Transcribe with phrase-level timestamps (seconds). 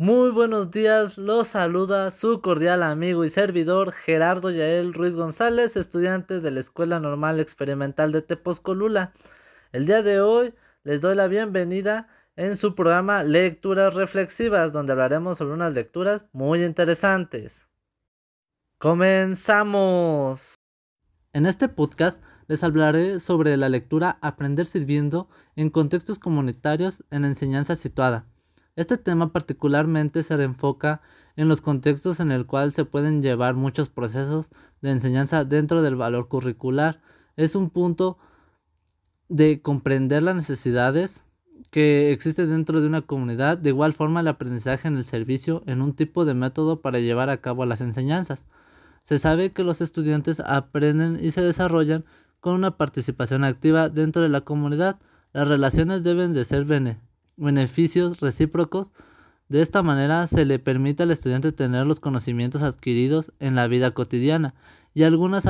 [0.00, 6.40] Muy buenos días, los saluda su cordial amigo y servidor Gerardo Yael Ruiz González, estudiante
[6.40, 9.12] de la Escuela Normal Experimental de Tepozcolula.
[9.72, 15.36] El día de hoy les doy la bienvenida en su programa Lecturas Reflexivas, donde hablaremos
[15.36, 17.66] sobre unas lecturas muy interesantes.
[18.78, 20.54] ¡Comenzamos!
[21.34, 27.76] En este podcast les hablaré sobre la lectura Aprender sirviendo en contextos comunitarios en enseñanza
[27.76, 28.24] situada.
[28.76, 31.00] Este tema particularmente se enfoca
[31.36, 34.50] en los contextos en el cual se pueden llevar muchos procesos
[34.80, 37.00] de enseñanza dentro del valor curricular.
[37.36, 38.18] Es un punto
[39.28, 41.24] de comprender las necesidades
[41.70, 45.82] que existen dentro de una comunidad, de igual forma el aprendizaje en el servicio en
[45.82, 48.46] un tipo de método para llevar a cabo las enseñanzas.
[49.02, 52.04] Se sabe que los estudiantes aprenden y se desarrollan
[52.40, 54.98] con una participación activa dentro de la comunidad.
[55.32, 57.09] Las relaciones deben de ser beneficiosas
[57.40, 58.90] beneficios recíprocos.
[59.48, 63.90] De esta manera se le permite al estudiante tener los conocimientos adquiridos en la vida
[63.92, 64.54] cotidiana
[64.94, 65.48] y algunas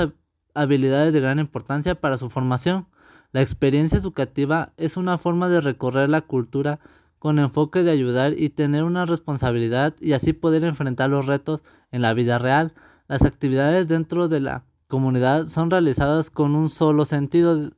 [0.54, 2.86] habilidades de gran importancia para su formación.
[3.32, 6.80] La experiencia educativa es una forma de recorrer la cultura
[7.18, 12.00] con enfoque de ayudar y tener una responsabilidad y así poder enfrentar los retos en
[12.00, 12.72] la vida real.
[13.08, 17.70] Las actividades dentro de la comunidad son realizadas con un solo sentido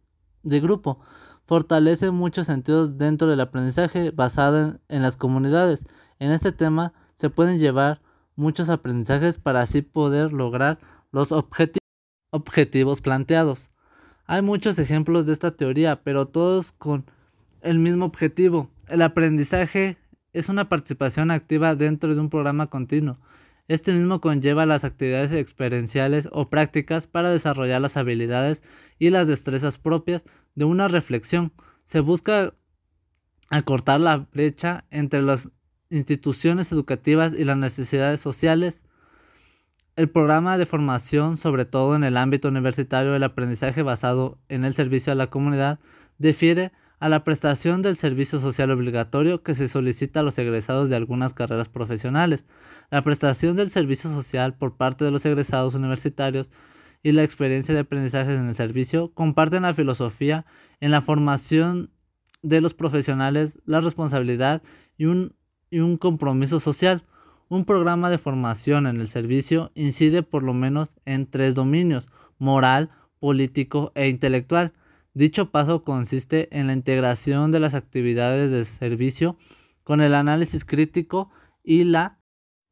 [0.45, 1.01] de grupo,
[1.45, 5.85] fortalece muchos sentidos dentro del aprendizaje basado en, las comunidades.
[6.19, 8.01] En este tema se pueden llevar
[8.37, 10.79] muchos aprendizajes para así poder lograr
[11.11, 11.33] los
[12.31, 13.71] objetivos planteados.
[14.27, 17.05] Hay muchos ejemplos de esta teoría, pero todos con
[17.61, 18.71] el mismo objetivo.
[18.89, 19.99] El aprendizaje
[20.33, 23.19] es una participación activa dentro de un programa continuo.
[23.73, 28.63] Este mismo conlleva las actividades experienciales o prácticas para desarrollar las habilidades
[28.99, 31.55] y las destrezas propias de una reflexión.
[31.87, 32.53] Se busca
[33.49, 35.49] acortar la brecha entre las
[35.89, 38.85] instituciones educativas y las necesidades sociales.
[39.97, 44.75] El programa de formación, sobre todo en el ámbito universitario, el aprendizaje basado en el
[44.75, 45.81] servicio a la comunidad,
[46.19, 46.73] difiere
[47.03, 51.35] a la prestación del servicio social obligatorio que se solicita a los egresados de algunas
[51.35, 52.47] carreras profesionales.
[52.93, 56.53] La prestación del servicio social por parte de los egresados universitarios
[57.03, 60.47] y la experiencia de aprendizaje en el servicio comparten la filosofía
[60.79, 61.91] en la formación
[62.41, 64.63] de los profesionales, la responsabilidad
[64.97, 65.35] y un,
[65.99, 67.05] compromiso social.
[67.49, 72.07] Un programa de formación en el servicio incide por lo menos en tres dominios,
[72.39, 74.73] moral, político e intelectual
[75.15, 79.37] Dicho paso consiste en la integración de las actividades de servicio
[79.85, 81.31] con el análisis crítico
[81.63, 82.19] y la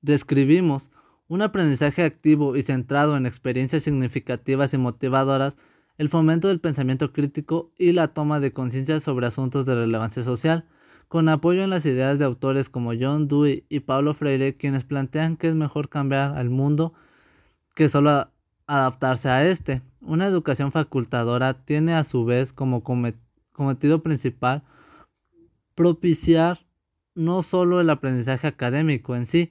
[0.01, 0.91] describimos.
[1.29, 5.56] Un aprendizaje activo y centrado en experiencias significativas y motivadoras,
[5.99, 10.65] el fomento del pensamiento crítico y la toma de conciencia sobre asuntos de relevancia social,
[11.09, 15.37] con apoyo en las ideas de autores como John Dewey y Pablo Freire, quienes plantean
[15.37, 16.95] que es mejor cambiar al mundo
[17.75, 18.31] que solo
[18.67, 19.83] adaptarse a este.
[20.00, 24.62] Una educación facultadora tiene a su vez como cometido principal
[25.75, 26.59] propiciar
[27.15, 29.50] no solo el aprendizaje académico en sí,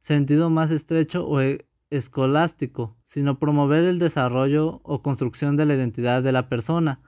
[0.00, 6.22] sentido más estrecho o e-, escolástico, sino promover el desarrollo o construcción de la identidad
[6.22, 7.00] de la persona.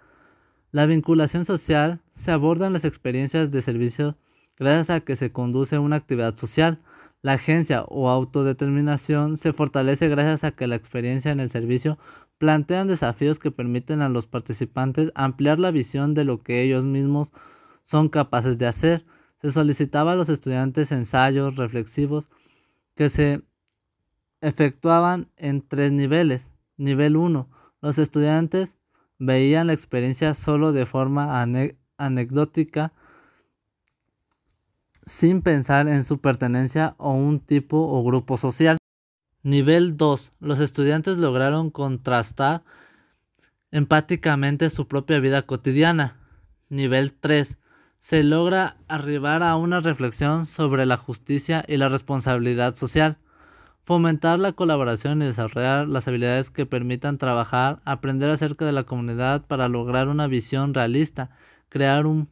[0.73, 4.17] La vinculación social se aborda en las experiencias de servicio
[4.57, 6.81] gracias a que se conduce una actividad social,
[7.23, 11.99] la agencia o autodeterminación se fortalece gracias a que la experiencia en el servicio
[12.41, 17.33] plantean desafíos que permiten a los participantes ampliar la visión de lo que ellos mismos
[17.83, 19.05] son capaces de hacer.
[19.43, 22.31] Se solicitaba a los estudiantes ensayos reflexivos
[22.95, 23.43] que se
[24.41, 26.51] efectuaban en tres niveles.
[26.79, 27.47] Nivel 1.
[27.83, 28.79] Los estudiantes
[29.19, 31.47] veían la experiencia solo de forma
[31.99, 32.95] anecdótica
[35.03, 38.79] sin pensar en su pertenencia o un tipo o grupo social.
[39.43, 40.33] Nivel 2.
[40.41, 42.63] Los estudiantes lograron contrastar
[43.71, 46.17] empáticamente su propia vida cotidiana.
[46.69, 47.59] Nivel 3.
[47.99, 53.19] Se logra arribar a una reflexión sobre la justicia y la responsabilidad social.
[53.83, 59.47] Fomentar la colaboración y desarrollar las habilidades que permitan trabajar, aprender acerca de la comunidad
[59.47, 61.31] para lograr una visión realista,
[61.69, 62.29] crear un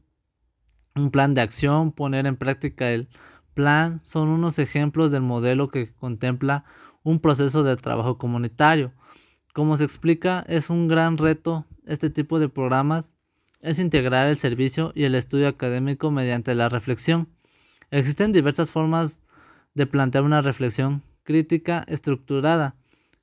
[0.98, 3.08] un plan de acción, poner en práctica el
[3.54, 6.64] plan, son unos ejemplos del modelo que contempla
[7.08, 8.92] un proceso de trabajo comunitario.
[9.54, 13.12] Como se explica, es un gran reto este tipo de programas,
[13.60, 17.28] es integrar el servicio y el estudio académico mediante la reflexión.
[17.90, 19.20] Existen diversas formas
[19.74, 22.76] de plantear una reflexión crítica estructurada.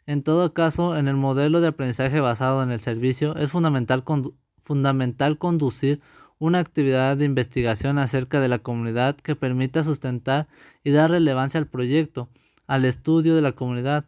[0.08, 4.04] En todo caso, en el modelo de aprendizaje basado en el servicio es fundamental,
[4.64, 6.02] fundamental conducir
[6.40, 10.48] una actividad de investigación acerca de la comunidad que permita sustentar
[10.84, 12.30] y dar relevancia al proyecto,
[12.68, 14.06] al estudio de la comunidad.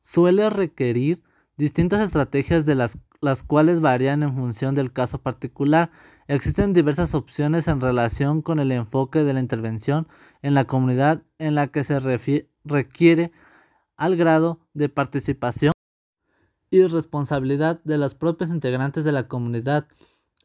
[0.00, 1.22] Suele requerir
[1.56, 5.90] distintas estrategias de las, las cuales varían en función del caso particular.
[6.26, 10.08] Existen diversas opciones en relación con el enfoque de la intervención
[10.42, 12.00] en la comunidad en la que se
[12.64, 13.32] requiere
[13.96, 15.72] al grado de participación
[16.70, 19.86] y responsabilidad de los propios integrantes de la comunidad.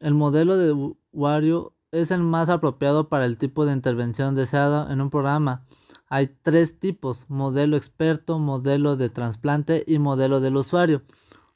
[0.00, 5.00] El modelo de usuario es el más apropiado para el tipo de intervención deseado en
[5.00, 5.64] un programa.
[6.08, 11.02] Hay tres tipos, modelo experto, modelo de trasplante y modelo del usuario.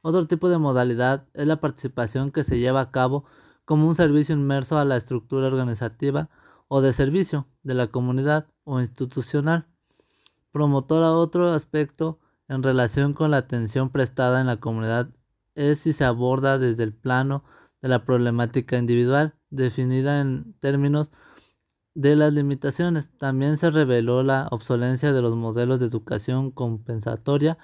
[0.02, 3.24] Otro tipo de modalidad es la participación que se lleva a cabo
[3.64, 6.30] como un servicio inmerso a la estructura organizativa
[6.66, 9.68] o de servicio de la comunidad o institucional.
[10.50, 12.18] Promotor a otro aspecto
[12.48, 15.10] en relación con la atención prestada en la comunidad
[15.54, 17.44] es si se aborda desde el plano
[17.82, 21.12] de la problemática individual, definida en términos
[22.00, 23.10] de las limitaciones.
[23.18, 27.58] También se reveló la obsolencia de los modelos de educación compensatoria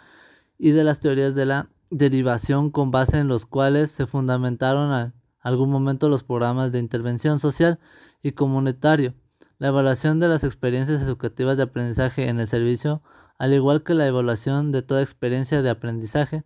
[0.59, 5.15] y de las teorías de la derivación con base en los cuales se fundamentaron en
[5.41, 7.79] algún momento los programas de intervención social
[8.23, 9.15] y comunitario.
[9.59, 13.03] La evaluación de las experiencias educativas de aprendizaje en el servicio
[13.39, 16.45] al igual que la evaluación de toda experiencia de aprendizaje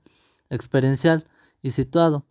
[0.48, 1.26] experiencial
[1.62, 2.26] y situado.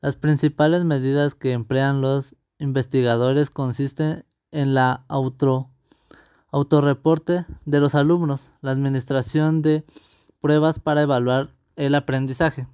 [0.00, 5.68] Las principales medidas que emplean los investigadores consisten en la auto,
[6.50, 9.84] autorreporte de los alumnos, la administración de
[10.40, 12.68] pruebas para evaluar el aprendizaje.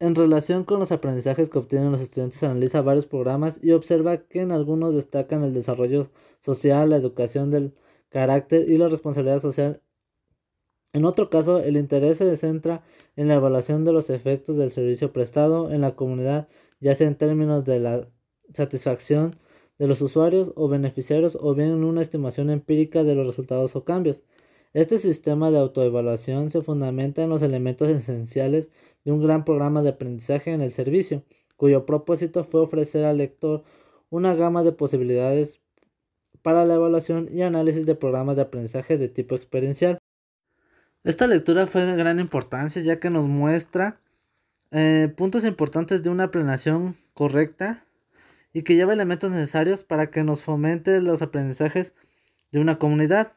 [0.00, 4.42] En relación con los aprendizajes que obtienen los estudiantes, analiza varios programas y observa que
[4.42, 6.10] en algunos destacan el desarrollo
[6.40, 7.74] social, la educación del
[8.10, 9.80] carácter y la responsabilidad social
[10.94, 12.84] en otro caso, el interés se centra
[13.16, 16.48] en la evaluación de los efectos del servicio prestado en la comunidad,
[16.78, 18.08] ya sea en términos de la
[18.54, 19.36] satisfacción
[19.78, 23.84] de los usuarios o beneficiarios o bien en una estimación empírica de los resultados o
[23.84, 24.24] cambios.
[24.72, 28.70] Este sistema de autoevaluación se fundamenta en los elementos esenciales
[29.04, 31.24] de un gran programa de aprendizaje en el servicio,
[31.56, 33.62] cuyo propósito fue ofrecer al lector
[34.10, 35.60] una gama de posibilidades
[36.42, 39.98] para la evaluación y análisis de programas de aprendizaje de tipo experiencial.
[41.04, 44.00] Esta lectura fue de gran importancia ya que nos muestra
[44.70, 47.86] eh, puntos importantes de una planeación correcta
[48.54, 51.92] y que lleva elementos necesarios para que nos fomente los aprendizajes
[52.52, 53.32] de una comunidad.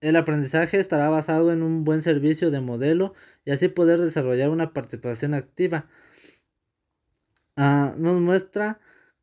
[0.00, 3.14] El aprendizaje estará basado en un buen servicio de modelo
[3.44, 5.88] y así poder desarrollar una participación activa.
[7.56, 8.80] Ah, nos muestra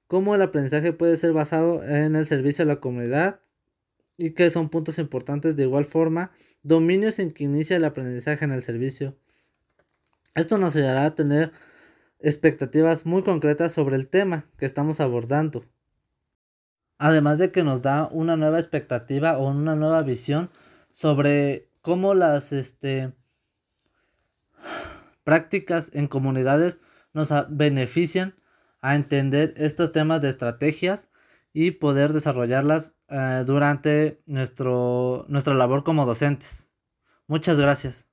[0.07, 3.41] cómo el aprendizaje puede ser basado en el servicio a la comunidad
[4.18, 6.31] y que son puntos importantes de igual forma
[6.63, 9.18] dominios en que inicia el aprendizaje en el servicio.
[10.35, 11.51] Esto nos ayudará a tener
[12.19, 15.65] expectativas muy concretas sobre el tema que estamos abordando.
[16.97, 20.49] Además de que nos da una nueva expectativa o una nueva visión
[20.89, 23.13] sobre cómo las este,
[25.23, 26.79] prácticas en comunidades
[27.13, 28.35] nos benefician
[28.81, 31.09] a entender estos temas de estrategias
[31.53, 36.67] y poder desarrollarlas eh, durante nuestro, nuestra labor como docentes.
[37.27, 38.06] Muchas gracias.